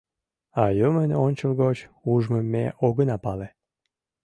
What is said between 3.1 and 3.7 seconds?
пале.